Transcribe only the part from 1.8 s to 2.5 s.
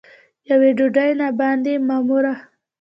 معموره